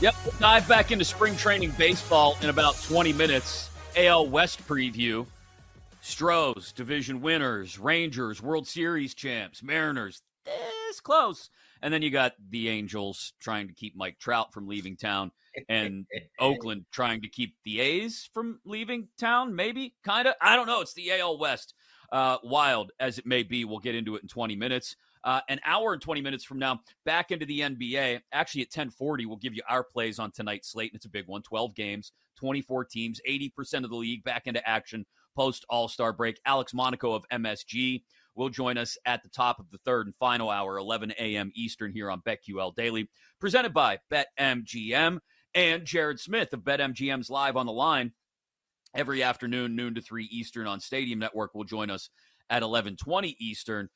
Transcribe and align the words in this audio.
Yep, 0.00 0.14
we'll 0.24 0.34
dive 0.38 0.68
back 0.68 0.92
into 0.92 1.04
spring 1.04 1.36
training 1.36 1.72
baseball 1.76 2.38
in 2.40 2.50
about 2.50 2.80
20 2.82 3.12
minutes. 3.12 3.68
AL 3.96 4.28
West 4.28 4.64
preview. 4.68 5.26
Stros, 6.02 6.70
division 6.70 7.20
winners, 7.20 7.80
Rangers, 7.80 8.40
World 8.40 8.68
Series 8.68 9.12
champs, 9.12 9.60
Mariners, 9.60 10.22
this 10.44 11.00
close. 11.00 11.50
And 11.82 11.92
then 11.92 12.02
you 12.02 12.10
got 12.10 12.34
the 12.48 12.68
Angels 12.68 13.32
trying 13.40 13.66
to 13.66 13.74
keep 13.74 13.96
Mike 13.96 14.20
Trout 14.20 14.52
from 14.52 14.68
leaving 14.68 14.96
town, 14.96 15.32
and 15.68 16.06
Oakland 16.38 16.84
trying 16.92 17.22
to 17.22 17.28
keep 17.28 17.56
the 17.64 17.80
A's 17.80 18.30
from 18.32 18.60
leaving 18.64 19.08
town, 19.18 19.56
maybe, 19.56 19.96
kind 20.04 20.28
of. 20.28 20.34
I 20.40 20.54
don't 20.54 20.68
know. 20.68 20.80
It's 20.80 20.94
the 20.94 21.10
AL 21.18 21.38
West. 21.38 21.74
Uh, 22.12 22.38
wild 22.44 22.92
as 23.00 23.18
it 23.18 23.26
may 23.26 23.42
be, 23.42 23.64
we'll 23.64 23.80
get 23.80 23.96
into 23.96 24.14
it 24.14 24.22
in 24.22 24.28
20 24.28 24.54
minutes. 24.54 24.94
Uh, 25.24 25.40
an 25.48 25.60
hour 25.64 25.92
and 25.92 26.02
20 26.02 26.20
minutes 26.20 26.44
from 26.44 26.58
now, 26.58 26.80
back 27.04 27.30
into 27.30 27.46
the 27.46 27.60
NBA. 27.60 28.20
Actually, 28.32 28.62
at 28.62 28.68
1040, 28.68 29.26
we'll 29.26 29.36
give 29.36 29.54
you 29.54 29.62
our 29.68 29.84
plays 29.84 30.18
on 30.18 30.30
tonight's 30.30 30.70
slate. 30.70 30.92
And 30.92 30.96
it's 30.96 31.06
a 31.06 31.10
big 31.10 31.26
one 31.26 31.42
12 31.42 31.74
games, 31.74 32.12
24 32.38 32.84
teams, 32.86 33.20
80% 33.28 33.84
of 33.84 33.90
the 33.90 33.96
league 33.96 34.24
back 34.24 34.46
into 34.46 34.66
action 34.68 35.06
post 35.36 35.64
All 35.68 35.88
Star 35.88 36.12
break. 36.12 36.40
Alex 36.44 36.74
Monaco 36.74 37.12
of 37.12 37.24
MSG 37.32 38.02
will 38.34 38.48
join 38.48 38.78
us 38.78 38.96
at 39.04 39.22
the 39.22 39.28
top 39.28 39.58
of 39.58 39.70
the 39.70 39.78
third 39.78 40.06
and 40.06 40.16
final 40.16 40.50
hour, 40.50 40.78
11 40.78 41.12
a.m. 41.18 41.50
Eastern, 41.54 41.92
here 41.92 42.10
on 42.10 42.22
BetQL 42.22 42.74
Daily, 42.74 43.08
presented 43.40 43.74
by 43.74 43.98
BetMGM. 44.12 45.18
And 45.54 45.84
Jared 45.84 46.20
Smith 46.20 46.52
of 46.52 46.60
BetMGM's 46.60 47.30
Live 47.30 47.56
on 47.56 47.66
the 47.66 47.72
Line 47.72 48.12
every 48.94 49.22
afternoon, 49.22 49.76
noon 49.76 49.94
to 49.94 50.00
3 50.00 50.24
Eastern 50.30 50.66
on 50.66 50.80
Stadium 50.80 51.18
Network 51.18 51.54
will 51.54 51.64
join 51.64 51.90
us 51.90 52.10
at 52.50 52.62
11:20 52.62 53.36
Eastern. 53.38 53.88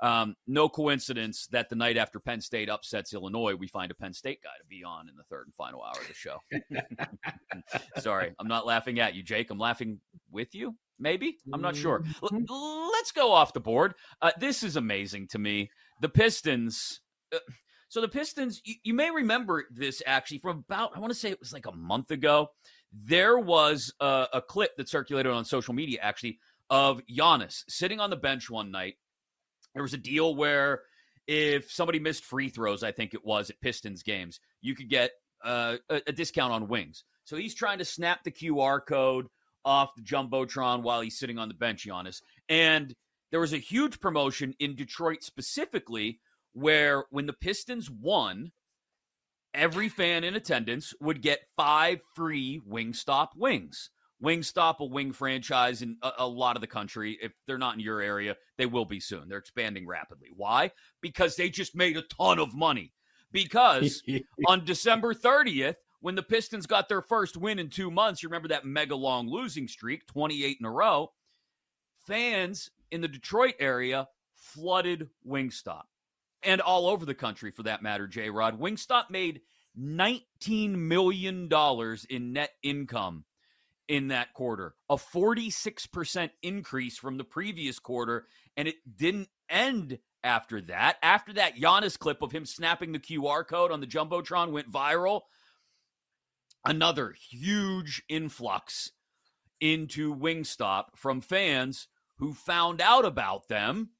Um, 0.00 0.36
no 0.46 0.68
coincidence 0.68 1.46
that 1.52 1.70
the 1.70 1.76
night 1.76 1.96
after 1.96 2.20
Penn 2.20 2.40
State 2.40 2.68
upsets 2.68 3.14
Illinois, 3.14 3.54
we 3.54 3.66
find 3.66 3.90
a 3.90 3.94
Penn 3.94 4.12
State 4.12 4.42
guy 4.42 4.50
to 4.60 4.66
be 4.68 4.84
on 4.84 5.08
in 5.08 5.16
the 5.16 5.22
third 5.24 5.46
and 5.46 5.54
final 5.54 5.82
hour 5.82 5.98
of 5.98 6.06
the 6.06 6.14
show. 6.14 6.38
Sorry, 8.02 8.34
I'm 8.38 8.48
not 8.48 8.66
laughing 8.66 9.00
at 9.00 9.14
you, 9.14 9.22
Jake. 9.22 9.50
I'm 9.50 9.58
laughing 9.58 10.00
with 10.30 10.54
you. 10.54 10.76
Maybe 10.98 11.38
I'm 11.52 11.62
not 11.62 11.76
sure. 11.76 12.00
Mm-hmm. 12.00 12.44
L- 12.48 12.90
let's 12.92 13.12
go 13.12 13.32
off 13.32 13.52
the 13.52 13.60
board. 13.60 13.94
Uh, 14.20 14.32
this 14.38 14.62
is 14.62 14.76
amazing 14.76 15.28
to 15.28 15.38
me. 15.38 15.70
The 16.00 16.08
Pistons. 16.08 17.00
Uh, 17.34 17.38
so 17.88 18.00
the 18.00 18.08
Pistons, 18.08 18.60
you, 18.64 18.74
you 18.82 18.94
may 18.94 19.10
remember 19.10 19.64
this 19.70 20.02
actually 20.06 20.38
from 20.38 20.64
about 20.68 20.92
I 20.94 21.00
want 21.00 21.12
to 21.12 21.18
say 21.18 21.30
it 21.30 21.40
was 21.40 21.52
like 21.52 21.66
a 21.66 21.72
month 21.72 22.10
ago. 22.10 22.48
There 22.92 23.38
was 23.38 23.92
a, 24.00 24.26
a 24.34 24.42
clip 24.42 24.76
that 24.76 24.88
circulated 24.88 25.32
on 25.32 25.44
social 25.44 25.74
media 25.74 26.00
actually 26.02 26.38
of 26.68 27.00
Giannis 27.10 27.62
sitting 27.68 28.00
on 28.00 28.10
the 28.10 28.16
bench 28.16 28.50
one 28.50 28.70
night 28.70 28.96
there 29.76 29.82
was 29.82 29.92
a 29.92 29.98
deal 29.98 30.34
where 30.34 30.80
if 31.26 31.70
somebody 31.70 31.98
missed 31.98 32.24
free 32.24 32.48
throws, 32.48 32.82
I 32.82 32.92
think 32.92 33.12
it 33.12 33.22
was 33.22 33.50
at 33.50 33.60
Pistons 33.60 34.02
games, 34.02 34.40
you 34.62 34.74
could 34.74 34.88
get 34.88 35.10
uh, 35.44 35.76
a, 35.90 36.00
a 36.06 36.12
discount 36.12 36.54
on 36.54 36.66
wings. 36.66 37.04
So 37.24 37.36
he's 37.36 37.54
trying 37.54 37.76
to 37.78 37.84
snap 37.84 38.24
the 38.24 38.30
QR 38.30 38.80
code 38.88 39.26
off 39.66 39.94
the 39.94 40.02
jumbotron 40.02 40.82
while 40.82 41.02
he's 41.02 41.18
sitting 41.18 41.38
on 41.38 41.48
the 41.48 41.54
bench, 41.54 41.86
Giannis. 41.86 42.22
And 42.48 42.94
there 43.30 43.40
was 43.40 43.52
a 43.52 43.58
huge 43.58 44.00
promotion 44.00 44.54
in 44.58 44.76
Detroit 44.76 45.22
specifically 45.22 46.20
where 46.54 47.04
when 47.10 47.26
the 47.26 47.34
Pistons 47.34 47.90
won, 47.90 48.52
every 49.52 49.90
fan 49.90 50.24
in 50.24 50.36
attendance 50.36 50.94
would 51.02 51.20
get 51.20 51.40
five 51.54 52.00
free 52.14 52.62
Wingstop 52.66 53.28
wings. 53.36 53.90
Wingstop, 54.22 54.80
a 54.80 54.84
wing 54.84 55.12
franchise 55.12 55.82
in 55.82 55.96
a, 56.02 56.10
a, 56.18 56.26
lot 56.26 56.56
of 56.56 56.60
the 56.60 56.66
country. 56.66 57.18
If 57.20 57.32
they're 57.46 57.58
not 57.58 57.74
in 57.74 57.80
your 57.80 58.00
area, 58.00 58.36
they 58.56 58.66
will 58.66 58.84
be 58.84 59.00
soon. 59.00 59.28
They're 59.28 59.38
expanding 59.38 59.86
rapidly. 59.86 60.28
Why? 60.34 60.70
Because 61.02 61.36
they 61.36 61.50
just 61.50 61.74
made 61.76 61.96
a 61.96 62.02
ton 62.02 62.38
of 62.38 62.54
money. 62.54 62.92
Because 63.32 64.02
on 64.46 64.64
December 64.64 65.12
30th, 65.12 65.76
when 66.00 66.14
the 66.14 66.22
Pistons 66.22 66.66
got 66.66 66.88
their 66.88 67.02
first 67.02 67.36
win 67.36 67.58
in 67.58 67.68
two 67.68 67.90
months, 67.90 68.22
you 68.22 68.28
remember 68.28 68.48
that 68.48 68.64
mega 68.64 68.96
long 68.96 69.28
losing 69.28 69.68
streak, 69.68 70.06
28 70.06 70.58
in 70.60 70.66
a 70.66 70.70
row, 70.70 71.12
fans 72.06 72.70
in 72.90 73.00
the 73.00 73.08
Detroit 73.08 73.54
area 73.58 74.08
flooded 74.34 75.08
Wingstop. 75.26 75.82
And 76.42 76.60
all 76.60 76.86
over 76.86 77.04
the 77.04 77.14
country, 77.14 77.50
for 77.50 77.64
that 77.64 77.82
matter, 77.82 78.06
J 78.06 78.30
Rod. 78.30 78.60
Wingstop 78.60 79.10
made 79.10 79.40
$19 79.78 80.74
million 80.74 81.48
in 82.08 82.32
net 82.32 82.50
income 82.62 83.24
in 83.88 84.08
that 84.08 84.34
quarter, 84.34 84.74
a 84.88 84.96
46% 84.96 86.30
increase 86.42 86.98
from 86.98 87.18
the 87.18 87.24
previous 87.24 87.78
quarter. 87.78 88.26
And 88.56 88.66
it 88.68 88.76
didn't 88.96 89.28
end 89.48 89.98
after 90.24 90.60
that. 90.62 90.96
After 91.02 91.32
that 91.34 91.56
Giannis 91.56 91.98
clip 91.98 92.22
of 92.22 92.32
him 92.32 92.44
snapping 92.44 92.92
the 92.92 92.98
QR 92.98 93.46
code 93.46 93.70
on 93.70 93.80
the 93.80 93.86
Jumbotron 93.86 94.50
went 94.50 94.70
viral, 94.70 95.22
another 96.64 97.14
huge 97.30 98.02
influx 98.08 98.90
into 99.60 100.14
Wingstop 100.14 100.86
from 100.96 101.20
fans 101.20 101.88
who 102.18 102.34
found 102.34 102.80
out 102.80 103.04
about 103.04 103.48
them, 103.48 103.90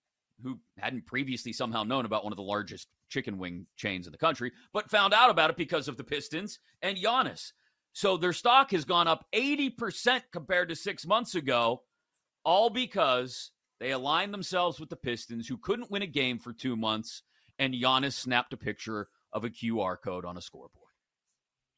who 0.43 0.59
hadn't 0.79 1.07
previously 1.07 1.53
somehow 1.53 1.83
known 1.83 2.05
about 2.05 2.25
one 2.25 2.33
of 2.33 2.37
the 2.37 2.43
largest 2.43 2.89
chicken 3.09 3.39
wing 3.39 3.67
chains 3.77 4.07
in 4.07 4.13
the 4.13 4.19
country, 4.19 4.53
but 4.73 4.91
found 4.91 5.15
out 5.15 5.31
about 5.31 5.51
it 5.51 5.57
because 5.57 5.89
of 5.89 5.97
the 5.97 6.05
Pistons 6.05 6.59
and 6.83 6.99
Giannis. 6.99 7.53
So 7.97 8.19
their 8.19 8.35
stock 8.35 8.73
has 8.73 8.85
gone 8.85 9.09
up 9.09 9.25
80% 9.35 10.21
compared 10.31 10.69
to 10.69 10.77
six 10.77 11.07
months 11.07 11.35
ago, 11.35 11.81
all 12.45 12.69
because 12.69 13.53
they 13.81 13.91
aligned 13.91 14.35
themselves 14.35 14.79
with 14.79 14.91
the 14.91 14.97
Pistons, 14.97 15.49
who 15.49 15.57
couldn't 15.57 15.91
win 15.91 16.03
a 16.03 16.07
game 16.07 16.39
for 16.39 16.53
two 16.53 16.77
months, 16.77 17.23
and 17.59 17.73
Giannis 17.73 18.13
snapped 18.13 18.53
a 18.53 18.59
picture 18.59 19.09
of 19.33 19.45
a 19.45 19.49
QR 19.49 19.97
code 19.99 20.27
on 20.27 20.37
a 20.37 20.43
scoreboard. 20.43 20.91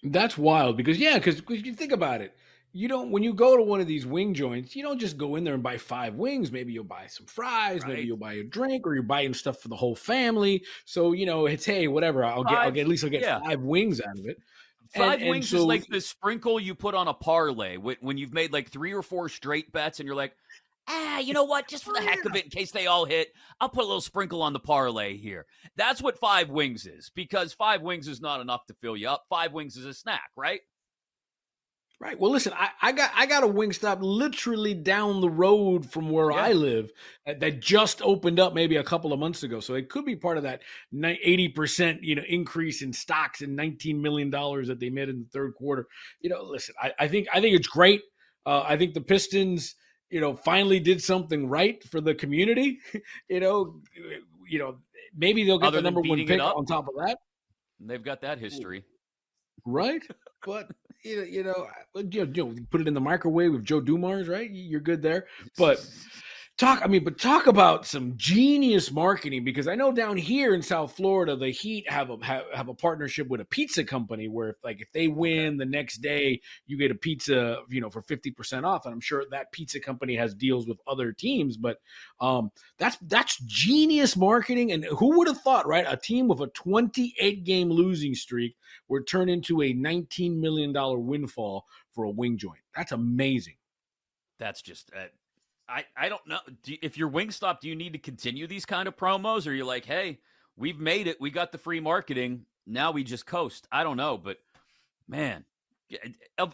That's 0.03 0.37
wild 0.37 0.77
because, 0.77 0.99
yeah, 0.99 1.21
because 1.21 1.41
you 1.49 1.73
think 1.73 1.93
about 1.93 2.21
it. 2.21 2.34
You 2.73 2.89
don't, 2.89 3.12
when 3.12 3.23
you 3.23 3.33
go 3.33 3.57
to 3.57 3.62
one 3.62 3.81
of 3.81 3.87
these 3.87 4.05
wing 4.05 4.34
joints, 4.34 4.75
you 4.75 4.83
don't 4.83 4.99
just 4.99 5.19
go 5.19 5.37
in 5.37 5.45
there 5.45 5.55
and 5.55 5.62
buy 5.62 5.78
five 5.78 6.15
wings. 6.15 6.51
Maybe 6.51 6.73
you'll 6.73 6.83
buy 6.83 7.07
some 7.07 7.27
fries, 7.27 7.83
right. 7.83 7.91
maybe 7.91 8.09
you'll 8.09 8.17
buy 8.17 8.34
a 8.34 8.43
drink, 8.43 8.89
or 8.89 8.95
you're 8.95 9.05
buying 9.05 9.34
stuff 9.34 9.61
for 9.61 9.69
the 9.69 9.77
whole 9.77 9.95
family. 9.95 10.65
So, 10.84 11.12
you 11.12 11.27
know, 11.27 11.47
it's, 11.47 11.65
hey, 11.65 11.87
whatever, 11.87 12.25
I'll 12.25 12.43
get, 12.43 12.59
I'll 12.59 12.73
get, 12.73 12.81
at 12.81 12.89
least 12.89 13.05
I'll 13.05 13.11
get 13.11 13.23
yeah. 13.23 13.39
five 13.39 13.61
wings 13.61 14.01
out 14.01 14.19
of 14.19 14.27
it. 14.27 14.39
Five 14.94 15.21
and, 15.21 15.31
wings 15.31 15.53
and 15.53 15.59
so, 15.60 15.65
is 15.65 15.65
like 15.65 15.87
the 15.87 16.00
sprinkle 16.00 16.59
you 16.59 16.75
put 16.75 16.94
on 16.94 17.09
a 17.09 17.15
parlay 17.15 17.76
when 17.76 18.19
you've 18.19 18.32
made 18.32 18.53
like 18.53 18.71
three 18.71 18.93
or 18.93 19.03
four 19.03 19.28
straight 19.28 19.71
bets 19.72 20.00
and 20.00 20.06
you're 20.06 20.16
like, 20.16 20.34
ah, 20.88 21.19
you 21.19 21.34
know 21.34 21.44
what? 21.44 21.69
Just 21.69 21.84
for 21.84 21.93
the 21.93 22.00
heck 22.00 22.25
of 22.25 22.34
it, 22.34 22.44
in 22.44 22.50
case 22.50 22.71
they 22.71 22.87
all 22.87 23.04
hit, 23.04 23.28
I'll 23.60 23.69
put 23.69 23.84
a 23.84 23.87
little 23.87 24.00
sprinkle 24.00 24.43
on 24.43 24.53
the 24.53 24.60
parlay 24.60 25.16
here. 25.16 25.47
That's 25.77 26.03
what 26.03 26.19
five 26.19 26.48
wings 26.48 26.87
is 26.87 27.10
because 27.15 27.53
five 27.53 27.82
wings 27.82 28.09
is 28.09 28.21
not 28.21 28.41
enough 28.41 28.66
to 28.66 28.75
fill 28.81 28.97
you 28.97 29.09
up. 29.09 29.25
Five 29.28 29.53
wings 29.53 29.77
is 29.77 29.84
a 29.84 29.94
snack, 29.94 30.31
right? 30.37 30.60
Right. 32.00 32.19
Well, 32.19 32.31
listen, 32.31 32.53
I, 32.56 32.69
I, 32.81 32.92
got 32.92 33.10
I 33.12 33.26
got 33.26 33.42
a 33.42 33.48
Wingstop 33.48 33.98
literally 34.00 34.72
down 34.72 35.20
the 35.20 35.28
road 35.28 35.91
from 35.91 36.10
where 36.10 36.31
yeah. 36.31 36.36
I 36.36 36.53
live 36.53 36.92
that 37.26 37.60
just 37.60 38.00
opened 38.03 38.38
up 38.38 38.54
maybe 38.54 38.76
a 38.76 38.84
couple 38.84 39.12
of 39.12 39.19
months 39.19 39.42
ago. 39.42 39.59
So 39.59 39.75
it 39.75 39.88
could 39.88 40.04
be 40.04 40.14
part 40.14 40.36
of 40.36 40.44
that 40.44 40.62
eighty 41.04 41.48
percent 41.48 42.04
you 42.04 42.14
know 42.14 42.22
increase 42.28 42.82
in 42.82 42.92
stocks 42.92 43.41
and 43.42 43.56
nineteen 43.56 44.00
million 44.00 44.31
dollars 44.31 44.69
that 44.69 44.78
they 44.78 44.91
made 44.91 45.09
in 45.09 45.19
the 45.19 45.28
third 45.32 45.54
quarter. 45.54 45.88
You 46.20 46.31
know, 46.31 46.41
listen, 46.44 46.76
I, 46.81 46.92
I 47.00 47.09
think 47.09 47.26
I 47.32 47.41
think 47.41 47.56
it's 47.56 47.66
great. 47.66 48.03
Uh, 48.47 48.62
I 48.65 48.76
think 48.76 48.94
the 48.94 49.00
Pistons, 49.00 49.75
you 50.09 50.20
know, 50.20 50.36
finally 50.36 50.78
did 50.78 51.03
something 51.03 51.48
right 51.48 51.82
for 51.82 52.00
the 52.00 52.15
community. 52.15 52.78
you 53.28 53.41
know, 53.41 53.80
you 54.48 54.60
know, 54.60 54.78
maybe 55.16 55.44
they'll 55.44 55.59
get 55.59 55.66
Other 55.66 55.78
the 55.78 55.82
number 55.82 56.03
one 56.03 56.25
pick 56.25 56.41
on 56.41 56.65
top 56.65 56.86
of 56.86 56.94
that. 57.04 57.19
They've 57.80 58.04
got 58.04 58.20
that 58.20 58.38
history, 58.38 58.84
right? 59.66 60.03
But 60.47 60.70
you 61.03 61.16
know, 61.16 61.22
you 61.22 61.44
know, 61.44 61.69
you 61.94 62.26
know, 62.26 62.54
put 62.70 62.81
it 62.81 62.88
in 62.88 62.94
the 62.94 63.00
microwave 63.00 63.53
with 63.53 63.64
Joe 63.64 63.81
Dumars, 63.81 64.28
right? 64.28 64.50
You're 64.50 64.81
good 64.81 65.03
there. 65.03 65.26
But 65.56 65.84
talk, 66.59 66.83
I 66.83 66.89
mean, 66.89 67.05
but 67.05 67.19
talk 67.19 67.47
about 67.47 67.87
some 67.87 68.15
genius 68.17 68.91
marketing 68.91 69.45
because 69.45 69.69
I 69.69 69.77
know 69.77 69.93
down 69.93 70.17
here 70.17 70.55
in 70.55 70.61
South 70.61 70.95
Florida, 70.97 71.37
the 71.37 71.51
Heat 71.51 71.89
have 71.89 72.11
a 72.11 72.19
have, 72.25 72.45
have 72.53 72.69
a 72.69 72.75
partnership 72.75 73.28
with 73.28 73.41
a 73.41 73.45
pizza 73.45 73.84
company 73.84 74.28
where, 74.28 74.51
if, 74.51 74.57
like, 74.63 74.81
if 74.81 74.91
they 74.93 75.09
win 75.09 75.57
the 75.57 75.65
next 75.65 75.99
day, 75.99 76.41
you 76.66 76.77
get 76.77 76.91
a 76.91 76.97
pizza, 76.97 77.59
you 77.69 77.81
know, 77.81 77.89
for 77.89 78.03
fifty 78.03 78.31
percent 78.31 78.66
off. 78.66 78.84
And 78.84 78.93
I'm 78.93 79.01
sure 79.01 79.25
that 79.31 79.53
pizza 79.53 79.81
company 79.81 80.16
has 80.16 80.34
deals 80.34 80.66
with 80.66 80.78
other 80.87 81.13
teams, 81.13 81.57
but 81.57 81.78
um, 82.21 82.51
that's 82.77 82.99
that's 83.03 83.39
genius 83.47 84.16
marketing. 84.16 84.72
And 84.72 84.84
who 84.84 85.16
would 85.16 85.28
have 85.28 85.41
thought, 85.41 85.66
right? 85.66 85.87
A 85.89 85.97
team 85.97 86.28
with 86.28 86.41
a 86.41 86.49
28 86.49 87.45
game 87.45 87.71
losing 87.71 88.15
streak 88.15 88.57
would 88.89 89.07
turn 89.07 89.28
into 89.28 89.63
a 89.63 89.72
19 89.72 90.41
million 90.41 90.72
dollar 90.72 90.99
windfall 90.99 91.66
for 91.95 92.04
a 92.04 92.11
wing 92.11 92.37
joint. 92.37 92.61
That's 92.75 92.93
amazing. 92.93 93.54
That's 94.39 94.63
just 94.63 94.91
uh, 94.97 95.07
I, 95.68 95.84
I 95.97 96.09
don't 96.09 96.26
know. 96.26 96.38
Do, 96.62 96.74
if 96.80 96.97
you're 96.97 97.10
Wingstop, 97.10 97.60
do 97.60 97.68
you 97.68 97.76
need 97.76 97.92
to 97.92 97.98
continue 97.98 98.47
these 98.47 98.65
kind 98.65 98.88
of 98.88 98.97
promos? 98.97 99.47
Or 99.47 99.50
are 99.50 99.54
you 99.54 99.65
like, 99.65 99.84
hey, 99.84 100.18
we've 100.56 100.78
made 100.78 101.06
it. 101.06 101.20
We 101.20 101.30
got 101.30 101.53
the 101.53 101.59
free 101.59 101.80
marketing. 101.80 102.47
Now 102.66 102.92
we 102.92 103.04
just 103.04 103.26
coast. 103.26 103.68
I 103.70 103.82
don't 103.82 103.97
know. 103.97 104.16
But 104.16 104.38
man, 105.06 105.44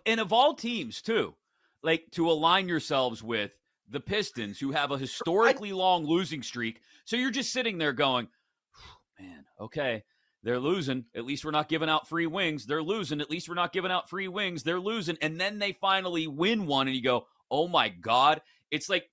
and 0.07 0.21
of 0.21 0.33
all 0.33 0.55
teams, 0.55 1.01
too, 1.01 1.35
like 1.83 2.11
to 2.13 2.31
align 2.31 2.69
yourselves 2.69 3.23
with 3.23 3.53
the 3.89 4.01
Pistons, 4.01 4.59
who 4.59 4.73
have 4.73 4.91
a 4.91 4.99
historically 4.99 5.73
long 5.73 6.07
losing 6.07 6.43
streak. 6.43 6.81
So 7.05 7.17
you're 7.17 7.31
just 7.31 7.53
sitting 7.53 7.79
there 7.79 7.93
going, 7.93 8.29
man, 9.21 9.45
okay. 9.61 10.05
They're 10.43 10.61
losing. 10.61 11.07
At 11.15 11.25
least 11.25 11.43
we're 11.45 11.53
not 11.53 11.71
giving 11.71 11.89
out 11.89 12.07
free 12.07 12.27
wings. 12.27 12.67
They're 12.67 12.83
losing. 12.83 13.23
At 13.23 13.31
least 13.31 13.49
we're 13.49 13.55
not 13.55 13.73
giving 13.73 13.91
out 13.91 14.11
free 14.11 14.29
wings. 14.29 14.63
They're 14.63 14.79
losing. 14.79 15.17
And 15.23 15.41
then 15.41 15.59
they 15.59 15.73
finally 15.73 16.27
win 16.27 16.67
one, 16.67 16.87
and 16.87 16.95
you 16.95 17.03
go, 17.03 17.27
oh 17.51 17.67
my 17.67 17.89
God. 17.89 18.43
It's 18.71 18.89
like, 18.89 19.09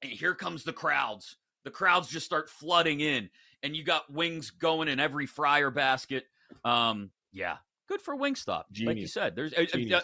here 0.00 0.34
comes 0.34 0.64
the 0.64 0.72
crowds. 0.72 1.36
The 1.64 1.70
crowds 1.70 2.08
just 2.08 2.24
start 2.24 2.48
flooding 2.48 3.00
in, 3.00 3.30
and 3.62 3.74
you 3.76 3.82
got 3.82 4.10
wings 4.10 4.50
going 4.50 4.88
in 4.88 5.00
every 5.00 5.26
fryer 5.26 5.70
basket. 5.70 6.24
Um, 6.64 7.10
yeah, 7.32 7.56
good 7.88 8.00
for 8.00 8.16
Wingstop. 8.16 8.64
Genius. 8.72 8.86
Like 8.88 8.96
you 8.98 9.06
said, 9.06 9.36
there's 9.36 9.52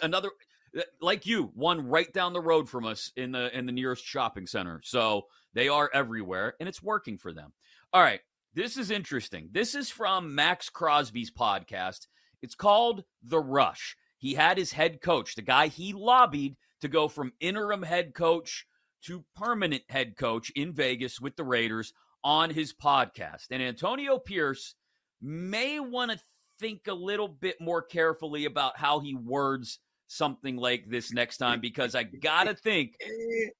another 0.03 0.29
uh, 0.77 0.81
like 1.01 1.25
you, 1.25 1.51
one 1.55 1.87
right 1.87 2.11
down 2.11 2.33
the 2.33 2.41
road 2.41 2.69
from 2.69 2.85
us 2.85 3.11
in 3.15 3.31
the 3.31 3.57
in 3.57 3.65
the 3.65 3.71
nearest 3.71 4.05
shopping 4.05 4.47
center. 4.47 4.81
So 4.83 5.27
they 5.53 5.69
are 5.69 5.89
everywhere, 5.93 6.55
and 6.59 6.67
it's 6.69 6.83
working 6.83 7.17
for 7.17 7.33
them. 7.33 7.53
All 7.93 8.01
right, 8.01 8.19
this 8.53 8.77
is 8.77 8.91
interesting. 8.91 9.49
This 9.51 9.73
is 9.73 9.89
from 9.89 10.35
Maxx 10.35 10.69
Crosby's 10.69 11.31
podcast. 11.31 12.07
It's 12.41 12.55
called 12.55 13.05
The 13.23 13.39
Rush. 13.39 13.95
He 14.17 14.33
had 14.33 14.57
his 14.57 14.73
head 14.73 15.01
coach, 15.01 15.35
the 15.35 15.41
guy 15.41 15.67
he 15.67 15.93
lobbied 15.93 16.57
to 16.81 16.87
go 16.87 17.07
from 17.07 17.33
interim 17.39 17.83
head 17.83 18.13
coach 18.13 18.65
to 19.05 19.23
permanent 19.35 19.83
head 19.89 20.15
coach 20.17 20.51
in 20.55 20.73
Vegas 20.73 21.19
with 21.19 21.35
the 21.35 21.43
Raiders 21.43 21.93
on 22.23 22.49
his 22.49 22.73
podcast. 22.73 23.47
And 23.51 23.61
Antonio 23.61 24.17
Pierce 24.17 24.75
may 25.21 25.79
want 25.79 26.11
to 26.11 26.19
think 26.59 26.87
a 26.87 26.93
little 26.93 27.27
bit 27.27 27.59
more 27.61 27.81
carefully 27.81 28.45
about 28.45 28.77
how 28.77 28.99
he 28.99 29.15
words 29.15 29.79
something 30.07 30.55
like 30.55 30.85
this 30.87 31.11
next 31.11 31.37
time 31.37 31.59
because 31.59 31.95
I 31.95 32.03
gotta 32.03 32.53
think 32.53 32.95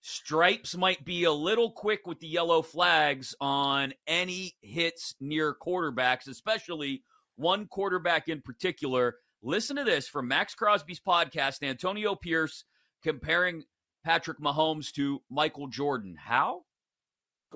Stripes 0.01 0.77
might 0.77 1.03
be 1.03 1.23
a 1.23 1.31
little 1.31 1.71
quick 1.71 2.05
with 2.05 2.19
the 2.19 2.27
yellow 2.27 2.61
flags 2.61 3.35
on 3.41 3.93
any 4.07 4.55
hits 4.61 5.15
near 5.19 5.55
quarterbacks, 5.55 6.27
especially 6.27 7.03
one 7.35 7.67
quarterback 7.67 8.27
in 8.27 8.41
particular. 8.41 9.15
Listen 9.41 9.75
to 9.75 9.83
this 9.83 10.07
from 10.07 10.27
Maxx 10.27 10.55
Crosby's 10.55 11.01
podcast, 11.01 11.63
Antonio 11.63 12.15
Pierce 12.15 12.63
comparing 13.05 13.63
Patrick 14.03 14.39
Mahomes 14.39 14.91
to 14.93 15.21
Michael 15.29 15.67
Jordan. 15.67 16.17
How? 16.19 16.63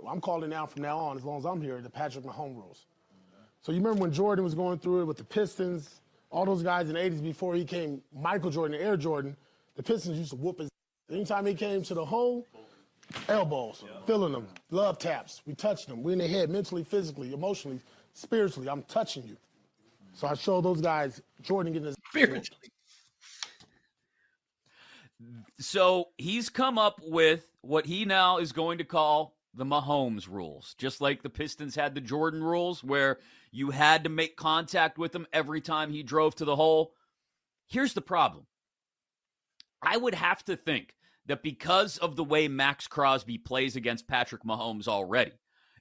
I'm 0.07 0.21
calling 0.21 0.51
now 0.51 0.67
from 0.67 0.83
now 0.83 0.97
on, 0.99 1.17
as 1.17 1.25
long 1.25 1.39
as 1.39 1.45
I'm 1.45 1.59
here, 1.59 1.81
the 1.81 1.89
Patrick 1.89 2.23
Mahomes 2.23 2.55
rules. 2.55 2.85
So 3.61 3.71
you 3.71 3.79
remember 3.79 3.99
when 4.01 4.13
Jordan 4.13 4.45
was 4.45 4.53
going 4.53 4.77
through 4.77 5.01
it 5.01 5.05
with 5.05 5.17
the 5.17 5.23
Pistons, 5.23 6.01
all 6.29 6.45
those 6.45 6.61
guys 6.61 6.87
in 6.87 6.93
the 6.93 6.99
80s 6.99 7.23
before 7.23 7.55
he 7.55 7.65
came 7.65 7.99
Michael 8.15 8.51
Jordan 8.51 8.79
Air 8.79 8.95
Jordan, 8.95 9.35
the 9.75 9.81
Pistons 9.81 10.19
used 10.19 10.29
to 10.29 10.35
whoop 10.35 10.59
his. 10.59 10.69
Anytime 11.11 11.47
he 11.47 11.55
came 11.55 11.81
to 11.81 11.95
the 11.95 12.05
hole, 12.05 12.45
elbows, 13.27 13.83
yeah. 13.83 14.05
feeling 14.05 14.31
them, 14.31 14.47
love 14.69 14.99
taps. 14.99 15.41
We 15.47 15.55
touched 15.55 15.87
them. 15.87 16.03
We 16.03 16.13
in 16.13 16.19
the 16.19 16.27
head, 16.27 16.51
mentally, 16.51 16.83
physically, 16.83 17.33
emotionally, 17.33 17.81
spiritually. 18.13 18.69
I'm 18.69 18.83
touching 18.83 19.23
you. 19.23 19.35
So 20.13 20.27
I 20.27 20.35
show 20.35 20.61
those 20.61 20.79
guys 20.79 21.23
Jordan 21.41 21.73
getting 21.73 21.87
his 21.87 21.95
spiritually. 22.07 22.69
So 25.59 26.09
he's 26.17 26.49
come 26.49 26.77
up 26.77 27.01
with 27.03 27.51
what 27.61 27.85
he 27.85 28.05
now 28.05 28.37
is 28.37 28.51
going 28.51 28.77
to 28.77 28.83
call 28.83 29.35
the 29.53 29.65
Mahomes 29.65 30.27
rules, 30.29 30.75
just 30.77 31.01
like 31.01 31.21
the 31.21 31.29
Pistons 31.29 31.75
had 31.75 31.95
the 31.95 32.01
Jordan 32.01 32.43
rules, 32.43 32.83
where 32.83 33.19
you 33.51 33.71
had 33.71 34.03
to 34.03 34.09
make 34.09 34.37
contact 34.37 34.97
with 34.97 35.13
him 35.13 35.27
every 35.33 35.59
time 35.59 35.91
he 35.91 36.03
drove 36.03 36.35
to 36.35 36.45
the 36.45 36.55
hole. 36.55 36.93
Here's 37.67 37.93
the 37.93 38.01
problem 38.01 38.45
I 39.81 39.97
would 39.97 40.15
have 40.15 40.43
to 40.45 40.55
think 40.55 40.95
that 41.25 41.43
because 41.43 41.97
of 41.97 42.15
the 42.15 42.23
way 42.23 42.47
Maxx 42.47 42.87
Crosby 42.87 43.37
plays 43.37 43.75
against 43.75 44.07
Patrick 44.07 44.43
Mahomes 44.43 44.87
already, 44.87 45.33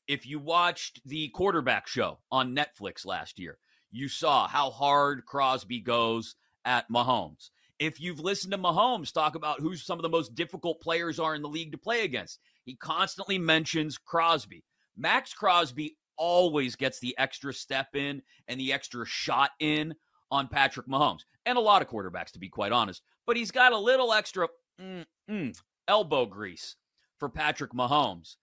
if 0.06 0.26
you 0.26 0.38
watched 0.38 1.00
the 1.06 1.28
quarterback 1.28 1.86
show 1.86 2.18
on 2.30 2.56
Netflix 2.56 3.06
last 3.06 3.38
year, 3.38 3.58
you 3.90 4.08
saw 4.08 4.48
how 4.48 4.70
hard 4.70 5.24
Crosby 5.26 5.80
goes 5.80 6.34
at 6.64 6.90
Mahomes. 6.90 7.50
If 7.78 8.00
you've 8.00 8.20
listened 8.20 8.52
to 8.52 8.58
Mahomes 8.58 9.12
talk 9.12 9.36
about 9.36 9.60
who 9.60 9.76
some 9.76 9.98
of 9.98 10.02
the 10.02 10.08
most 10.08 10.34
difficult 10.34 10.80
players 10.80 11.20
are 11.20 11.34
in 11.34 11.42
the 11.42 11.48
league 11.48 11.72
to 11.72 11.78
play 11.78 12.04
against, 12.04 12.40
he 12.64 12.74
constantly 12.74 13.38
mentions 13.38 13.96
Crosby. 13.96 14.64
Maxx 14.96 15.32
Crosby 15.32 15.96
always 16.16 16.74
gets 16.74 16.98
the 16.98 17.16
extra 17.18 17.52
step 17.52 17.94
in 17.94 18.22
and 18.48 18.58
the 18.58 18.72
extra 18.72 19.06
shot 19.06 19.50
in 19.60 19.94
on 20.30 20.48
Patrick 20.48 20.88
Mahomes, 20.88 21.20
and 21.46 21.56
a 21.56 21.60
lot 21.60 21.80
of 21.80 21.88
quarterbacks, 21.88 22.32
to 22.32 22.38
be 22.38 22.48
quite 22.48 22.72
honest. 22.72 23.00
But 23.26 23.36
he's 23.36 23.50
got 23.50 23.72
a 23.72 23.78
little 23.78 24.12
extra 24.12 24.48
mm, 24.80 25.06
mm, 25.30 25.58
elbow 25.86 26.26
grease 26.26 26.76
for 27.18 27.28
Patrick 27.28 27.72
Mahomes. 27.72 28.36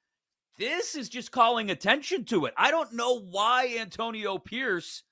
This 0.57 0.95
is 0.95 1.09
just 1.09 1.31
calling 1.31 1.69
attention 1.69 2.23
to 2.25 2.45
it. 2.45 2.53
I 2.57 2.71
don't 2.71 2.93
know 2.93 3.19
why 3.19 3.75
Antonio 3.77 4.37
Pierce 4.37 5.03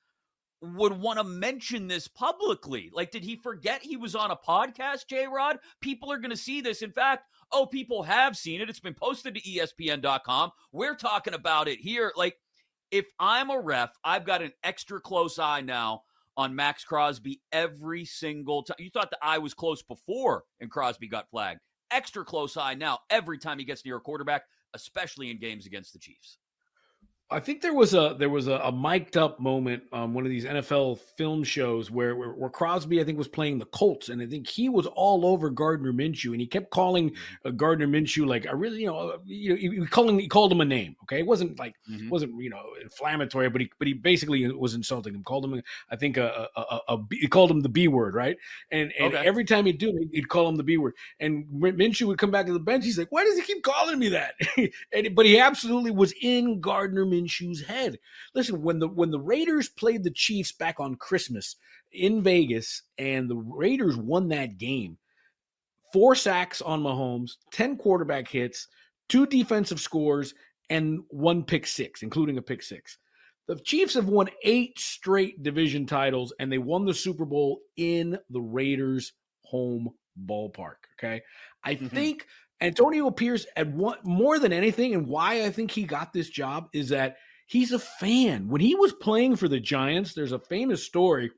would 0.63 0.93
want 0.93 1.19
to 1.19 1.25
mention 1.25 1.87
this 1.87 2.07
publicly. 2.07 2.89
Like, 2.93 3.11
did 3.11 3.23
he 3.23 3.35
forget 3.35 3.83
he 3.83 3.97
was 3.97 4.15
on 4.15 4.31
a 4.31 4.35
podcast, 4.35 5.07
J 5.09 5.27
Rod? 5.27 5.59
People 5.81 6.11
are 6.11 6.17
going 6.17 6.31
to 6.31 6.37
see 6.37 6.61
this. 6.61 6.81
In 6.81 6.91
fact, 6.91 7.25
oh, 7.51 7.65
people 7.65 8.03
have 8.03 8.37
seen 8.37 8.61
it. 8.61 8.69
It's 8.69 8.79
been 8.79 8.93
posted 8.93 9.35
to 9.35 9.41
ESPN.com. 9.41 10.51
We're 10.71 10.95
talking 10.95 11.33
about 11.33 11.67
it 11.67 11.79
here. 11.79 12.13
Like, 12.15 12.37
if 12.91 13.05
I'm 13.19 13.49
a 13.49 13.59
ref, 13.59 13.91
I've 14.03 14.25
got 14.25 14.41
an 14.41 14.53
extra 14.63 15.01
close 15.01 15.37
eye 15.37 15.61
now 15.61 16.03
on 16.37 16.55
Maxx 16.55 16.85
Crosby 16.85 17.41
every 17.51 18.05
single 18.05 18.63
time. 18.63 18.77
You 18.79 18.89
thought 18.89 19.11
the 19.11 19.17
eye 19.21 19.39
was 19.39 19.53
close 19.53 19.81
before 19.81 20.43
and 20.61 20.71
Crosby 20.71 21.07
got 21.07 21.29
flagged. 21.29 21.59
Extra 21.91 22.23
close 22.23 22.55
eye 22.55 22.73
now 22.73 22.99
every 23.09 23.37
time 23.37 23.59
he 23.59 23.65
gets 23.65 23.85
near 23.85 23.97
a 23.97 24.01
quarterback, 24.01 24.43
especially 24.73 25.29
in 25.29 25.39
games 25.39 25.65
against 25.65 25.93
the 25.93 25.99
Chiefs. 25.99 26.37
I 27.33 27.39
think 27.39 27.61
there 27.61 27.73
was 27.73 27.93
a 27.93 28.15
there 28.17 28.29
was 28.29 28.47
a, 28.47 28.53
a 28.57 28.71
mic'd 28.71 29.17
up 29.17 29.39
moment 29.39 29.83
on 29.91 30.13
one 30.13 30.23
of 30.23 30.29
these 30.29 30.45
NFL 30.45 30.99
film 31.17 31.43
shows 31.43 31.89
where, 31.89 32.15
where, 32.15 32.29
where 32.29 32.49
Crosby 32.49 33.01
I 33.01 33.03
think 33.03 33.17
was 33.17 33.27
playing 33.27 33.57
the 33.57 33.65
Colts 33.65 34.09
and 34.09 34.21
I 34.21 34.27
think 34.27 34.47
he 34.47 34.69
was 34.69 34.85
all 34.85 35.25
over 35.25 35.49
Gardner 35.49 35.91
Minshew 35.91 36.31
and 36.31 36.39
he 36.39 36.45
kept 36.45 36.69
calling 36.69 37.13
uh, 37.43 37.49
Gardner 37.49 37.87
Minshew 37.87 38.27
like 38.27 38.47
I 38.47 38.51
really 38.51 38.81
you 38.81 38.87
know 38.87 39.09
uh, 39.09 39.17
you 39.25 39.49
know 39.49 39.55
he, 39.55 39.85
calling 39.87 40.19
he 40.19 40.27
called 40.27 40.51
him 40.51 40.61
a 40.61 40.65
name 40.65 40.95
okay 41.03 41.19
it 41.19 41.25
wasn't 41.25 41.57
like 41.57 41.75
mm-hmm. 41.89 42.09
wasn't 42.09 42.39
you 42.41 42.49
know 42.49 42.61
inflammatory 42.81 43.49
but 43.49 43.61
he 43.61 43.71
but 43.79 43.87
he 43.87 43.93
basically 43.93 44.47
was 44.51 44.75
insulting 44.75 45.15
him 45.15 45.23
called 45.23 45.45
him 45.45 45.61
I 45.89 45.95
think 45.95 46.17
a, 46.17 46.47
a, 46.55 46.61
a, 46.61 46.79
a 46.89 46.97
he 47.11 47.27
called 47.27 47.49
him 47.49 47.61
the 47.61 47.69
B 47.69 47.87
word 47.87 48.13
right 48.13 48.37
and 48.71 48.93
and 48.99 49.15
okay. 49.15 49.27
every 49.27 49.45
time 49.45 49.65
he'd 49.65 49.79
do 49.79 49.89
it 49.89 50.09
he'd 50.11 50.29
call 50.29 50.47
him 50.47 50.55
the 50.55 50.63
B 50.63 50.77
word 50.77 50.93
and 51.19 51.45
Minshew 51.47 52.07
would 52.07 52.19
come 52.19 52.31
back 52.31 52.45
to 52.45 52.53
the 52.53 52.59
bench 52.59 52.85
he's 52.85 52.99
like 52.99 53.11
why 53.11 53.23
does 53.23 53.35
he 53.37 53.41
keep 53.41 53.63
calling 53.63 53.97
me 53.97 54.09
that 54.09 54.35
and 54.93 55.15
but 55.15 55.25
he 55.25 55.39
absolutely 55.39 55.91
was 55.91 56.13
in 56.21 56.61
Gardner 56.61 57.05
Minshew's 57.23 57.65
head. 57.65 57.97
Listen, 58.35 58.61
when 58.61 58.79
the 58.79 58.87
when 58.87 59.11
the 59.11 59.19
Raiders 59.19 59.69
played 59.69 60.03
the 60.03 60.11
Chiefs 60.11 60.51
back 60.51 60.79
on 60.79 60.95
Christmas 60.95 61.55
in 61.91 62.21
Vegas, 62.21 62.83
and 62.97 63.29
the 63.29 63.37
Raiders 63.37 63.97
won 63.97 64.29
that 64.29 64.57
game, 64.57 64.97
four 65.91 66.15
sacks 66.15 66.61
on 66.61 66.81
Mahomes, 66.81 67.31
ten 67.51 67.77
quarterback 67.77 68.27
hits, 68.27 68.67
two 69.09 69.25
defensive 69.25 69.79
scores, 69.79 70.33
and 70.69 70.99
one 71.09 71.43
pick 71.43 71.67
six, 71.67 72.03
including 72.03 72.37
a 72.37 72.41
pick 72.41 72.63
six. 72.63 72.97
The 73.47 73.55
Chiefs 73.57 73.95
have 73.95 74.07
won 74.07 74.29
eight 74.43 74.79
straight 74.79 75.43
division 75.43 75.85
titles, 75.85 76.33
and 76.39 76.51
they 76.51 76.57
won 76.57 76.85
the 76.85 76.93
Super 76.93 77.25
Bowl 77.25 77.59
in 77.75 78.17
the 78.29 78.41
Raiders' 78.41 79.13
home 79.43 79.89
ballpark. 80.25 80.75
Okay. 80.97 81.21
I 81.63 81.75
mm-hmm. 81.75 81.87
think 81.87 82.27
Antonio 82.63 83.11
Pierce, 83.11 83.45
at 83.55 83.67
one, 83.67 83.97
more 84.03 84.39
than 84.39 84.53
anything, 84.53 84.93
and 84.93 85.05
why 85.05 85.43
I 85.43 85.51
think 85.51 85.69
he 85.69 85.83
got 85.83 86.13
this 86.13 86.29
job 86.29 86.69
is 86.73 86.89
that 86.89 87.17
he's 87.45 87.73
a 87.73 87.79
fan. 87.79 88.47
When 88.47 88.61
he 88.61 88.73
was 88.73 88.93
playing 88.93 89.35
for 89.35 89.47
the 89.47 89.59
Giants, 89.59 90.13
there's 90.13 90.31
a 90.31 90.39
famous 90.39 90.83
story 90.83 91.29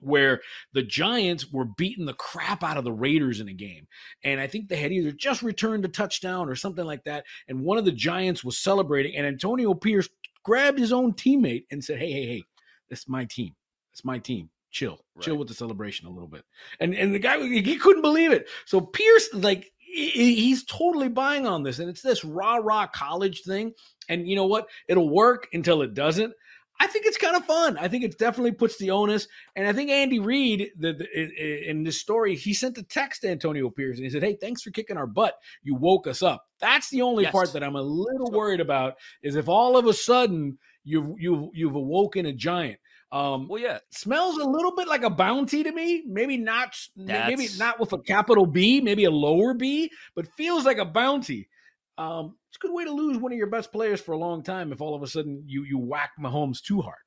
where 0.00 0.40
the 0.72 0.82
Giants 0.82 1.50
were 1.50 1.64
beating 1.64 2.04
the 2.04 2.14
crap 2.14 2.62
out 2.62 2.76
of 2.76 2.84
the 2.84 2.92
Raiders 2.92 3.40
in 3.40 3.48
a 3.48 3.52
game. 3.52 3.88
And 4.22 4.40
I 4.40 4.46
think 4.46 4.68
they 4.68 4.76
had 4.76 4.92
either 4.92 5.12
just 5.12 5.42
returned 5.42 5.84
a 5.84 5.88
touchdown 5.88 6.48
or 6.48 6.54
something 6.54 6.84
like 6.84 7.04
that. 7.04 7.24
And 7.48 7.60
one 7.60 7.78
of 7.78 7.84
the 7.84 7.92
Giants 7.92 8.44
was 8.44 8.58
celebrating, 8.58 9.16
and 9.16 9.26
Antonio 9.26 9.74
Pierce 9.74 10.08
grabbed 10.44 10.78
his 10.78 10.92
own 10.92 11.14
teammate 11.14 11.64
and 11.70 11.82
said, 11.82 11.98
Hey, 11.98 12.12
hey, 12.12 12.26
hey, 12.26 12.44
that's 12.88 13.08
my 13.08 13.24
team. 13.24 13.54
That's 13.92 14.04
my 14.04 14.18
team. 14.18 14.50
Chill, 14.70 14.98
right. 15.14 15.24
chill 15.24 15.36
with 15.36 15.46
the 15.46 15.54
celebration 15.54 16.08
a 16.08 16.10
little 16.10 16.28
bit. 16.28 16.44
And 16.80 16.96
and 16.96 17.14
the 17.14 17.20
guy 17.20 17.38
he 17.38 17.76
couldn't 17.76 18.02
believe 18.02 18.32
it. 18.32 18.48
So 18.66 18.80
Pierce, 18.80 19.28
like 19.32 19.70
he's 19.94 20.64
totally 20.64 21.08
buying 21.08 21.46
on 21.46 21.62
this 21.62 21.78
and 21.78 21.88
it's 21.88 22.02
this 22.02 22.24
rah 22.24 22.56
rah 22.56 22.86
college 22.86 23.42
thing 23.42 23.72
and 24.08 24.28
you 24.28 24.36
know 24.36 24.46
what? 24.46 24.68
It'll 24.88 25.08
work 25.08 25.48
until 25.52 25.82
it 25.82 25.94
doesn't. 25.94 26.32
I 26.80 26.88
think 26.88 27.06
it's 27.06 27.16
kind 27.16 27.36
of 27.36 27.44
fun. 27.44 27.78
I 27.78 27.86
think 27.86 28.02
it 28.02 28.18
definitely 28.18 28.52
puts 28.52 28.76
the 28.78 28.90
onus 28.90 29.28
and 29.54 29.66
i 29.66 29.72
think 29.72 29.90
andy 29.90 30.18
reid 30.18 30.70
the, 30.76 30.92
the, 30.92 31.70
in 31.70 31.84
this 31.84 32.00
story 32.00 32.34
he 32.34 32.52
sent 32.52 32.76
a 32.78 32.82
text 32.82 33.22
to 33.22 33.30
antonio 33.30 33.70
pierce 33.70 33.96
and 33.96 34.04
he 34.04 34.10
said 34.10 34.22
hey 34.22 34.36
thanks 34.40 34.62
for 34.62 34.70
kicking 34.70 34.96
our 34.96 35.06
butt. 35.06 35.38
You 35.62 35.76
woke 35.76 36.06
us 36.06 36.22
up. 36.22 36.44
That's 36.58 36.90
the 36.90 37.02
only 37.02 37.22
yes. 37.24 37.32
part 37.32 37.52
that 37.52 37.62
i'm 37.62 37.76
a 37.76 37.82
little 37.82 38.30
worried 38.32 38.60
about 38.60 38.94
is 39.22 39.36
if 39.36 39.48
all 39.48 39.76
of 39.76 39.86
a 39.86 39.94
sudden 39.94 40.58
you've 40.82 41.14
you've 41.18 41.50
you've 41.54 41.74
awoken 41.76 42.26
a 42.26 42.32
giant 42.32 42.78
um, 43.14 43.48
well, 43.48 43.62
yeah, 43.62 43.78
smells 43.90 44.36
a 44.38 44.44
little 44.44 44.74
bit 44.74 44.88
like 44.88 45.04
a 45.04 45.10
bounty 45.10 45.62
to 45.62 45.70
me. 45.72 46.02
Maybe 46.06 46.36
not, 46.36 46.76
That's... 46.96 47.28
maybe 47.28 47.48
not 47.58 47.78
with 47.78 47.92
a 47.92 47.98
capital 47.98 48.44
B, 48.44 48.80
maybe 48.80 49.04
a 49.04 49.10
lower 49.10 49.54
B, 49.54 49.90
but 50.14 50.26
feels 50.34 50.64
like 50.64 50.78
a 50.78 50.84
bounty. 50.84 51.48
Um, 51.96 52.34
it's 52.48 52.56
a 52.56 52.60
good 52.66 52.74
way 52.74 52.84
to 52.84 52.90
lose 52.90 53.16
one 53.18 53.30
of 53.32 53.38
your 53.38 53.46
best 53.46 53.70
players 53.70 54.00
for 54.00 54.12
a 54.12 54.18
long 54.18 54.42
time 54.42 54.72
if 54.72 54.80
all 54.80 54.96
of 54.96 55.02
a 55.02 55.06
sudden 55.06 55.44
you 55.46 55.62
you 55.62 55.78
whack 55.78 56.10
Mahomes 56.20 56.60
too 56.60 56.80
hard. 56.82 56.98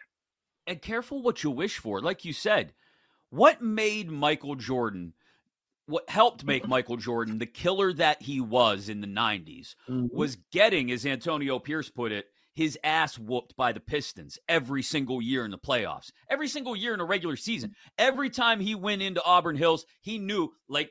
and 0.65 0.81
careful 0.81 1.21
what 1.21 1.43
you 1.43 1.51
wish 1.51 1.77
for. 1.77 2.01
Like 2.01 2.23
you 2.25 2.33
said, 2.33 2.73
what 3.29 3.61
made 3.61 4.09
Michael 4.09 4.55
Jordan, 4.55 5.13
what 5.87 6.09
helped 6.09 6.43
make 6.45 6.67
Michael 6.67 6.97
Jordan 6.97 7.37
the 7.39 7.45
killer 7.45 7.91
that 7.93 8.21
he 8.21 8.39
was 8.41 8.89
in 8.89 8.99
the 9.01 9.07
90s 9.07 9.75
Mhm. 9.89 10.09
was 10.11 10.35
getting, 10.51 10.91
as 10.91 11.05
Antonio 11.05 11.59
Pierce 11.59 11.89
put 11.89 12.11
it, 12.11 12.27
his 12.57 12.75
ass 12.83 13.19
whooped 13.19 13.55
by 13.55 13.71
the 13.71 13.79
Pistons 13.79 14.39
every 14.49 14.81
single 14.81 15.21
year 15.21 15.45
in 15.45 15.51
the 15.51 15.59
playoffs, 15.59 16.09
every 16.27 16.47
single 16.47 16.75
year 16.75 16.91
in 16.91 16.99
a 16.99 17.05
regular 17.05 17.35
season. 17.35 17.75
Every 17.99 18.31
time 18.31 18.59
he 18.59 18.73
went 18.73 19.03
into 19.03 19.23
Auburn 19.23 19.55
Hills, 19.55 19.85
he 20.01 20.17
knew, 20.17 20.49
like 20.67 20.89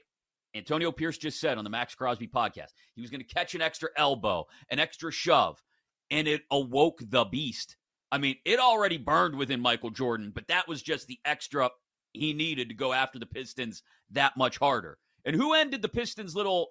Antonio 0.54 0.92
Pierce 0.92 1.18
just 1.18 1.40
said 1.40 1.58
on 1.58 1.64
the 1.64 1.70
Maxx 1.70 1.96
Crosby 1.96 2.28
podcast, 2.28 2.68
he 2.94 3.00
was 3.00 3.10
going 3.10 3.20
to 3.20 3.26
catch 3.34 3.56
an 3.56 3.62
extra 3.62 3.88
elbow, 3.96 4.46
an 4.70 4.78
extra 4.78 5.10
shove, 5.10 5.60
and 6.08 6.28
it 6.28 6.42
awoke 6.52 7.00
the 7.02 7.24
beast. 7.24 7.76
I 8.12 8.18
mean, 8.18 8.36
it 8.44 8.60
already 8.60 8.96
burned 8.96 9.34
within 9.34 9.58
Michael 9.58 9.90
Jordan, 9.90 10.30
but 10.32 10.46
that 10.46 10.68
was 10.68 10.82
just 10.82 11.08
the 11.08 11.18
extra 11.24 11.70
he 12.12 12.32
needed 12.32 12.68
to 12.68 12.76
go 12.76 12.92
after 12.92 13.18
the 13.18 13.26
Pistons 13.26 13.82
that 14.10 14.36
much 14.36 14.56
harder. 14.58 14.98
And 15.24 15.34
who 15.34 15.52
ended 15.52 15.82
the 15.82 15.88
Pistons' 15.88 16.36
little 16.36 16.68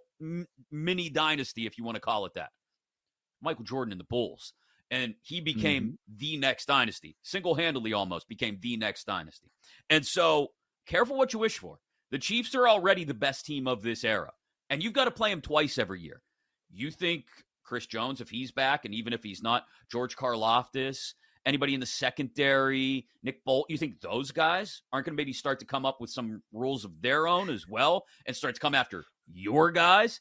mini 0.72 1.10
dynasty, 1.10 1.66
if 1.66 1.78
you 1.78 1.84
want 1.84 1.96
to 1.96 2.02
call 2.02 2.25
it 2.25 2.36
that? 2.36 2.52
Michael 3.42 3.66
Jordan 3.66 3.92
and 3.92 4.00
the 4.00 4.06
Bulls. 4.06 4.54
And 4.92 5.15
he 5.22 5.42
became 5.42 5.84
mm-hmm. 5.84 6.18
the 6.18 6.38
next 6.38 6.65
dynasty, 6.65 7.18
single 7.24 7.56
handedly 7.56 7.94
almost 7.94 8.30
became 8.30 8.60
the 8.62 8.77
next 8.77 9.06
dynasty. 9.06 9.51
And 9.89 10.06
so, 10.06 10.51
careful 10.86 11.18
what 11.18 11.34
you 11.34 11.39
wish 11.39 11.58
for. 11.58 11.80
The 12.12 12.20
Chiefs 12.20 12.54
are 12.54 12.68
already 12.68 13.04
the 13.04 13.15
best 13.15 13.46
team 13.46 13.68
of 13.68 13.82
this 13.82 14.04
era, 14.04 14.32
and 14.70 14.84
you've 14.84 14.94
got 14.94 15.06
to 15.06 15.12
play 15.12 15.32
them 15.32 15.42
twice 15.42 15.77
every 15.77 16.01
year. 16.01 16.22
You 16.72 16.92
think 16.92 17.25
Chris 17.63 17.88
Jones, 17.88 18.22
if 18.22 18.30
he's 18.30 18.51
back, 18.51 18.86
and 18.86 18.94
even 18.94 19.12
if 19.12 19.24
he's 19.24 19.42
not, 19.42 19.65
George 19.92 20.15
Karlaftis, 20.15 21.13
anybody 21.46 21.74
in 21.74 21.80
the 21.80 21.86
secondary, 21.86 23.08
Nick 23.24 23.44
Bolt, 23.44 23.65
you 23.70 23.77
think 23.77 24.01
those 24.01 24.32
guys 24.32 24.82
aren't 24.94 25.06
going 25.06 25.15
to 25.15 25.22
maybe 25.22 25.34
start 25.34 25.60
to 25.60 25.65
come 25.65 25.86
up 25.86 26.00
with 26.00 26.10
some 26.10 26.42
rules 26.54 26.86
of 26.86 27.01
their 27.01 27.27
own 27.27 27.50
as 27.50 27.68
well 27.68 28.06
and 28.25 28.36
start 28.36 28.56
to 28.56 28.62
come 28.62 28.75
after 28.75 29.06
your 29.32 29.72
guys? 29.72 30.20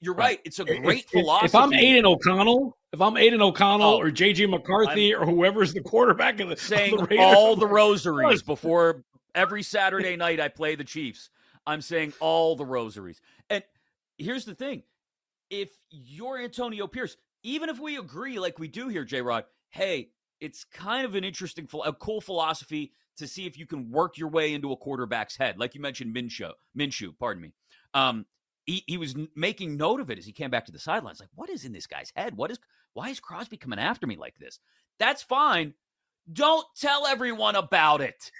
You're 0.00 0.14
right. 0.14 0.40
It's 0.44 0.58
a 0.58 0.64
great 0.64 1.04
if, 1.04 1.10
philosophy. 1.10 1.46
If 1.46 1.54
I'm 1.54 1.72
Aidan 1.72 2.06
O'Connell, 2.06 2.78
if 2.92 3.00
I'm 3.00 3.16
Aidan 3.16 3.42
O'Connell 3.42 3.94
Oh, 3.94 4.00
or 4.00 4.10
JJ 4.10 4.48
McCarthy 4.48 5.14
or 5.14 5.26
whoever's 5.26 5.74
the 5.74 5.82
quarterback 5.82 6.40
of 6.40 6.48
the, 6.48 6.54
of 6.54 6.60
saying 6.60 6.96
the 6.96 7.04
Raiders, 7.04 7.36
all 7.36 7.56
the 7.56 7.66
rosaries 7.66 8.42
before 8.42 9.04
every 9.34 9.62
Saturday 9.62 10.16
night 10.16 10.40
I 10.40 10.48
play 10.48 10.74
the 10.76 10.84
Chiefs. 10.84 11.30
I'm 11.66 11.82
saying 11.82 12.14
all 12.20 12.56
the 12.56 12.64
rosaries. 12.64 13.20
And 13.50 13.62
here's 14.16 14.44
the 14.44 14.54
thing 14.54 14.82
if 15.50 15.70
you're 15.90 16.38
Antonio 16.38 16.86
Pierce, 16.86 17.16
even 17.42 17.68
if 17.68 17.78
we 17.78 17.98
agree 17.98 18.38
like 18.38 18.58
we 18.58 18.68
do 18.68 18.88
here, 18.88 19.04
J 19.04 19.20
Rod, 19.20 19.44
hey, 19.68 20.10
it's 20.40 20.64
kind 20.64 21.04
of 21.04 21.14
an 21.14 21.24
interesting, 21.24 21.68
a 21.84 21.92
cool 21.92 22.20
philosophy 22.20 22.92
to 23.18 23.26
see 23.26 23.46
if 23.46 23.58
you 23.58 23.66
can 23.66 23.90
work 23.90 24.16
your 24.16 24.28
way 24.28 24.54
into 24.54 24.72
a 24.72 24.76
quarterback's 24.76 25.36
head. 25.36 25.58
Like 25.58 25.74
you 25.74 25.80
mentioned, 25.80 26.14
Minshew, 26.14 26.52
Minshew, 26.76 27.12
pardon 27.18 27.42
me. 27.42 27.52
Um, 27.92 28.24
he, 28.66 28.84
he 28.86 28.96
was 28.96 29.14
making 29.34 29.76
note 29.76 30.00
of 30.00 30.10
it 30.10 30.18
as 30.18 30.26
he 30.26 30.32
came 30.32 30.50
back 30.50 30.66
to 30.66 30.72
the 30.72 30.78
sidelines. 30.78 31.20
Like, 31.20 31.30
what 31.34 31.50
is 31.50 31.64
in 31.64 31.72
this 31.72 31.86
guy's 31.86 32.12
head? 32.14 32.36
What 32.36 32.50
is, 32.50 32.58
why 32.94 33.08
is 33.08 33.20
Crosby 33.20 33.56
coming 33.56 33.78
after 33.78 34.06
me 34.06 34.16
like 34.16 34.36
this? 34.38 34.58
That's 34.98 35.22
fine. 35.22 35.74
Don't 36.32 36.66
tell 36.78 37.06
everyone 37.06 37.56
about 37.56 38.00
it. 38.00 38.30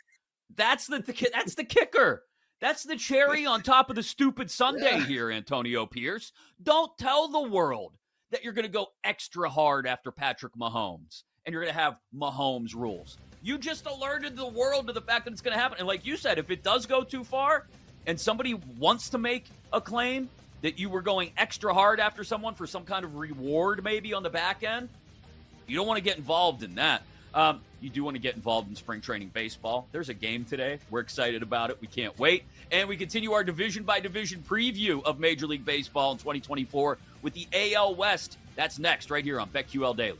That's 0.54 0.86
the, 0.86 0.98
the 1.00 1.30
that's 1.32 1.54
the 1.54 1.64
kicker. 1.64 2.22
That's 2.60 2.82
the 2.82 2.96
cherry 2.96 3.46
on 3.46 3.62
top 3.62 3.88
of 3.88 3.96
the 3.96 4.02
stupid 4.02 4.50
sundae 4.50 4.98
Yeah. 4.98 5.04
here, 5.06 5.30
Antonio 5.30 5.86
Pierce. 5.86 6.32
Don't 6.62 6.90
tell 6.98 7.28
the 7.28 7.48
world 7.48 7.94
that 8.30 8.44
you're 8.44 8.52
going 8.52 8.66
to 8.66 8.68
go 8.72 8.88
extra 9.02 9.48
hard 9.48 9.86
after 9.86 10.10
Patrick 10.12 10.52
Mahomes 10.54 11.22
and 11.46 11.52
you're 11.52 11.62
going 11.62 11.74
to 11.74 11.80
have 11.80 11.96
Mahomes 12.14 12.74
rules. 12.74 13.16
You 13.42 13.56
just 13.56 13.86
alerted 13.86 14.36
the 14.36 14.46
world 14.46 14.88
to 14.88 14.92
the 14.92 15.00
fact 15.00 15.24
that 15.24 15.32
it's 15.32 15.40
going 15.40 15.54
to 15.56 15.60
happen. 15.60 15.78
And 15.78 15.88
like 15.88 16.04
you 16.04 16.16
said, 16.18 16.38
if 16.38 16.50
it 16.50 16.62
does 16.62 16.84
go 16.84 17.02
too 17.02 17.24
far 17.24 17.66
and 18.10 18.18
somebody 18.18 18.54
wants 18.54 19.10
to 19.10 19.18
make 19.18 19.44
a 19.72 19.80
claim 19.80 20.28
that 20.62 20.80
you 20.80 20.90
were 20.90 21.00
going 21.00 21.30
extra 21.36 21.72
hard 21.72 22.00
after 22.00 22.24
someone 22.24 22.56
for 22.56 22.66
some 22.66 22.84
kind 22.84 23.04
of 23.04 23.14
reward, 23.14 23.84
maybe 23.84 24.14
on 24.14 24.24
the 24.24 24.28
back 24.28 24.64
end, 24.64 24.88
you 25.68 25.76
don't 25.76 25.86
want 25.86 25.96
to 25.96 26.02
get 26.02 26.16
involved 26.16 26.64
in 26.64 26.74
that. 26.74 27.04
Um, 27.32 27.60
you 27.80 27.88
do 27.88 28.02
want 28.02 28.16
to 28.16 28.20
get 28.20 28.34
involved 28.34 28.68
in 28.68 28.74
spring 28.74 29.00
training 29.00 29.30
baseball. 29.32 29.86
There's 29.92 30.08
a 30.08 30.14
game 30.14 30.44
today. 30.44 30.80
We're 30.90 30.98
excited 30.98 31.44
about 31.44 31.70
it. 31.70 31.78
We 31.80 31.86
can't 31.86 32.18
wait. 32.18 32.42
And 32.72 32.88
we 32.88 32.96
continue 32.96 33.30
our 33.30 33.44
division 33.44 33.84
by 33.84 34.00
division 34.00 34.42
preview 34.42 35.04
of 35.04 35.20
Major 35.20 35.46
League 35.46 35.64
Baseball 35.64 36.10
in 36.10 36.18
2024 36.18 36.98
with 37.22 37.34
the 37.34 37.46
AL 37.52 37.94
West. 37.94 38.38
That's 38.56 38.80
next, 38.80 39.12
right 39.12 39.22
here 39.22 39.38
on 39.38 39.48
BetQL 39.50 39.96
Daily. 39.96 40.18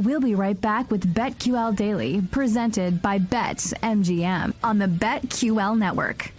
We'll 0.00 0.22
be 0.22 0.34
right 0.34 0.58
back 0.58 0.90
with 0.90 1.12
BetQL 1.14 1.76
Daily, 1.76 2.22
presented 2.22 3.02
by 3.02 3.18
BetMGM 3.18 4.54
on 4.64 4.78
the 4.78 4.86
BetQL 4.86 5.76
network. 5.76 6.32